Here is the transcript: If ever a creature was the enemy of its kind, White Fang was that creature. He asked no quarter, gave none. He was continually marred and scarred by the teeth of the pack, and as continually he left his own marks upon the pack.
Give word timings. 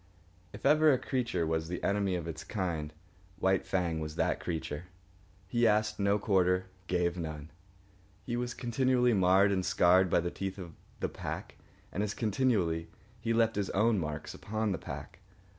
If 0.51 0.65
ever 0.65 0.91
a 0.91 0.97
creature 0.97 1.45
was 1.45 1.67
the 1.67 1.83
enemy 1.83 2.15
of 2.15 2.27
its 2.27 2.43
kind, 2.43 2.91
White 3.37 3.67
Fang 3.67 3.99
was 3.99 4.15
that 4.15 4.39
creature. 4.39 4.85
He 5.47 5.67
asked 5.67 5.99
no 5.99 6.17
quarter, 6.17 6.65
gave 6.87 7.17
none. 7.19 7.51
He 8.23 8.35
was 8.35 8.55
continually 8.55 9.13
marred 9.13 9.51
and 9.51 9.63
scarred 9.63 10.09
by 10.09 10.21
the 10.21 10.31
teeth 10.31 10.57
of 10.57 10.73
the 11.01 11.09
pack, 11.09 11.57
and 11.91 12.01
as 12.01 12.15
continually 12.15 12.89
he 13.19 13.31
left 13.31 13.55
his 13.55 13.69
own 13.77 13.99
marks 13.99 14.33
upon 14.33 14.71
the 14.71 14.79
pack. 14.79 15.19